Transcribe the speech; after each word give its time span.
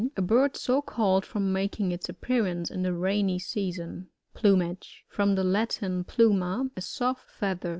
A 0.17 0.21
bird 0.23 0.57
so 0.57 0.81
called, 0.81 1.27
from 1.27 1.53
making 1.53 1.91
its 1.91 2.09
appearance 2.09 2.71
in 2.71 2.81
the 2.81 2.91
rainy 2.91 3.37
season. 3.37 4.09
Plumaqb.— 4.35 4.81
From 5.15 5.35
the 5.35 5.43
Latin, 5.43 6.05
pluma, 6.05 6.71
a 6.75 6.81
soft 6.81 7.29
feather. 7.29 7.69